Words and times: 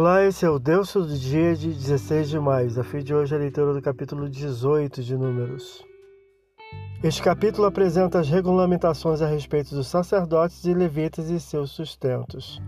Olá, 0.00 0.24
esse 0.24 0.46
é 0.46 0.48
o 0.48 0.58
Deus 0.58 0.94
do 0.94 1.06
dia 1.06 1.54
de 1.54 1.74
16 1.74 2.30
de 2.30 2.40
maio. 2.40 2.80
A 2.80 2.82
fim 2.82 3.00
de 3.00 3.14
hoje 3.14 3.34
é 3.34 3.36
a 3.36 3.40
leitura 3.40 3.74
do 3.74 3.82
capítulo 3.82 4.30
18 4.30 5.02
de 5.02 5.14
Números. 5.14 5.84
Este 7.04 7.22
capítulo 7.22 7.66
apresenta 7.66 8.18
as 8.18 8.26
regulamentações 8.26 9.20
a 9.20 9.26
respeito 9.26 9.74
dos 9.74 9.88
sacerdotes 9.88 10.64
e 10.64 10.72
levitas 10.72 11.28
e 11.28 11.38
seus 11.38 11.72
sustentos. 11.72 12.58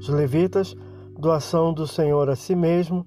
Os 0.00 0.10
levitas, 0.10 0.76
doação 1.18 1.72
do 1.72 1.86
Senhor 1.86 2.28
a 2.28 2.36
si 2.36 2.54
mesmo, 2.54 3.06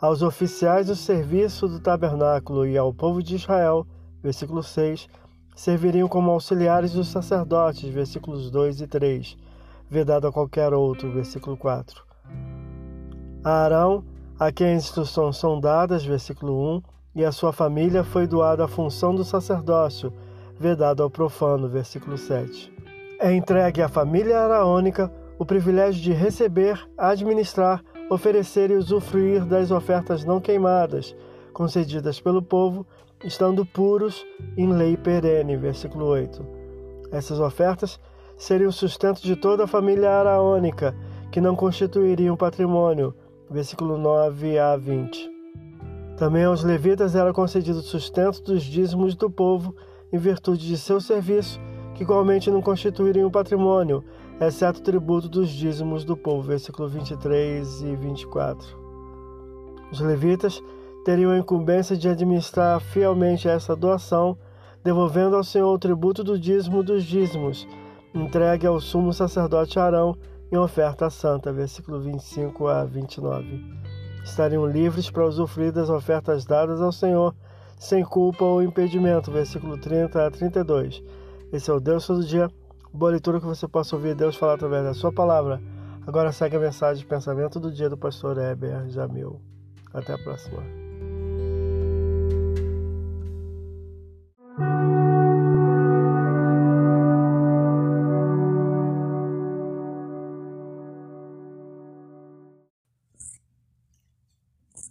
aos 0.00 0.22
oficiais 0.22 0.86
do 0.86 0.94
serviço 0.94 1.66
do 1.66 1.80
tabernáculo 1.80 2.64
e 2.64 2.78
ao 2.78 2.94
povo 2.94 3.20
de 3.20 3.34
Israel, 3.34 3.84
versículo 4.22 4.62
6, 4.62 5.08
serviriam 5.56 6.06
como 6.06 6.30
auxiliares 6.30 6.92
dos 6.92 7.08
sacerdotes, 7.08 7.92
versículos 7.92 8.48
2 8.48 8.80
e 8.82 8.86
3, 8.86 9.36
vedado 9.90 10.28
a 10.28 10.32
qualquer 10.32 10.72
outro, 10.72 11.10
versículo 11.10 11.56
4. 11.56 12.11
A 13.44 13.64
Arão, 13.64 14.04
a 14.38 14.52
quem 14.52 14.74
as 14.74 14.84
instruções 14.84 15.36
são 15.36 15.58
dadas, 15.58 16.04
versículo 16.04 16.76
1, 16.76 16.82
e 17.16 17.24
a 17.24 17.32
sua 17.32 17.52
família 17.52 18.04
foi 18.04 18.24
doada 18.24 18.64
a 18.64 18.68
função 18.68 19.12
do 19.12 19.24
sacerdócio, 19.24 20.12
vedado 20.60 21.02
ao 21.02 21.10
profano, 21.10 21.68
versículo 21.68 22.16
7. 22.16 22.72
É 23.18 23.32
entregue 23.32 23.82
à 23.82 23.88
família 23.88 24.38
araônica 24.38 25.12
o 25.40 25.44
privilégio 25.44 26.00
de 26.00 26.12
receber, 26.12 26.88
administrar, 26.96 27.82
oferecer 28.08 28.70
e 28.70 28.76
usufruir 28.76 29.44
das 29.44 29.72
ofertas 29.72 30.24
não 30.24 30.40
queimadas, 30.40 31.16
concedidas 31.52 32.20
pelo 32.20 32.42
povo, 32.42 32.86
estando 33.24 33.66
puros 33.66 34.24
em 34.56 34.72
lei 34.72 34.96
perene, 34.96 35.56
versículo 35.56 36.06
8. 36.06 36.46
Essas 37.10 37.40
ofertas 37.40 37.98
seriam 38.36 38.70
o 38.70 38.72
sustento 38.72 39.20
de 39.20 39.34
toda 39.34 39.64
a 39.64 39.68
família 39.68 40.12
araônica, 40.12 40.94
que 41.32 41.40
não 41.40 41.56
constituiriam 41.56 42.36
patrimônio, 42.36 43.12
versículo 43.52 43.98
9 43.98 44.58
a 44.58 44.76
20. 44.76 45.30
Também 46.16 46.44
aos 46.44 46.64
levitas 46.64 47.14
era 47.14 47.32
concedido 47.32 47.82
sustento 47.82 48.42
dos 48.42 48.62
dízimos 48.62 49.14
do 49.14 49.30
povo 49.30 49.74
em 50.12 50.18
virtude 50.18 50.66
de 50.66 50.78
seu 50.78 51.00
serviço, 51.00 51.60
que 51.94 52.02
igualmente 52.02 52.50
não 52.50 52.62
constituiriam 52.62 53.30
patrimônio, 53.30 54.02
exceto 54.40 54.80
o 54.80 54.82
tributo 54.82 55.28
dos 55.28 55.50
dízimos 55.50 56.04
do 56.04 56.16
povo, 56.16 56.42
versículo 56.42 56.88
23 56.88 57.82
e 57.82 57.96
24. 57.96 58.66
Os 59.90 60.00
levitas 60.00 60.62
teriam 61.04 61.30
a 61.30 61.38
incumbência 61.38 61.96
de 61.96 62.08
administrar 62.08 62.80
fielmente 62.80 63.48
essa 63.48 63.76
doação, 63.76 64.36
devolvendo 64.82 65.36
ao 65.36 65.44
Senhor 65.44 65.72
o 65.72 65.78
tributo 65.78 66.24
do 66.24 66.38
dízimo 66.38 66.82
dos 66.82 67.04
dízimos, 67.04 67.66
entregue 68.14 68.66
ao 68.66 68.80
sumo 68.80 69.12
sacerdote 69.12 69.78
Arão 69.78 70.16
em 70.52 70.58
oferta 70.58 71.08
santa, 71.08 71.50
versículo 71.50 71.98
25 71.98 72.68
a 72.68 72.84
29. 72.84 73.64
Estariam 74.22 74.66
livres 74.66 75.10
para 75.10 75.26
usufruir 75.26 75.72
das 75.72 75.88
ofertas 75.88 76.44
dadas 76.44 76.82
ao 76.82 76.92
Senhor, 76.92 77.34
sem 77.78 78.04
culpa 78.04 78.44
ou 78.44 78.62
impedimento, 78.62 79.32
versículo 79.32 79.78
30 79.78 80.26
a 80.26 80.30
32. 80.30 81.02
Esse 81.50 81.70
é 81.70 81.72
o 81.72 81.80
Deus 81.80 82.06
todo 82.06 82.24
dia. 82.24 82.50
Boa 82.92 83.12
leitura 83.12 83.40
que 83.40 83.46
você 83.46 83.66
possa 83.66 83.96
ouvir 83.96 84.14
Deus 84.14 84.36
falar 84.36 84.54
através 84.54 84.84
da 84.84 84.92
sua 84.92 85.10
palavra. 85.10 85.60
Agora 86.06 86.30
segue 86.30 86.56
a 86.56 86.60
mensagem 86.60 87.02
de 87.02 87.08
pensamento 87.08 87.58
do 87.58 87.72
dia 87.72 87.88
do 87.88 87.96
pastor 87.96 88.36
Heber 88.36 88.90
Jamil. 88.90 89.40
Até 89.94 90.12
a 90.12 90.18
próxima. 90.18 90.81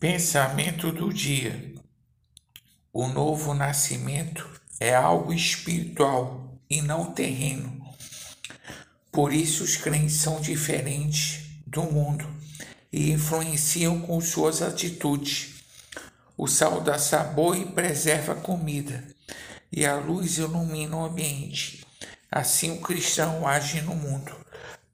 Pensamento 0.02 0.92
do 0.92 1.14
dia. 1.14 1.76
O 2.92 3.08
novo 3.08 3.54
nascimento 3.54 4.50
é 4.80 4.96
algo 4.96 5.32
espiritual 5.32 6.60
e 6.68 6.82
não 6.82 7.14
terreno. 7.14 7.86
Por 9.12 9.32
isso 9.32 9.64
os 9.64 9.78
crentes 9.78 10.16
são 10.16 10.42
diferentes 10.42 11.52
do 11.68 11.84
mundo 11.84 12.28
e 12.92 13.12
influenciam 13.12 14.02
com 14.02 14.20
suas 14.20 14.64
atitudes. 14.64 15.62
O 16.36 16.48
sal 16.48 16.82
dá 16.82 16.98
sabor 16.98 17.56
e 17.56 17.68
preserva 17.68 18.34
a 18.34 18.42
comida, 18.42 19.08
e 19.72 19.86
a 19.86 19.98
luz 19.98 20.40
ilumina 20.40 20.98
o 20.98 21.06
ambiente. 21.06 21.86
Assim 22.32 22.72
o 22.72 22.82
cristão 22.82 23.48
age 23.48 23.82
no 23.82 23.94
mundo. 23.94 24.36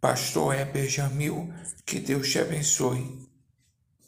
Pastor 0.02 0.54
Heber 0.54 0.90
Jamil, 0.90 1.50
que 1.86 1.98
Deus 1.98 2.30
te 2.30 2.40
abençoe. 2.40 3.26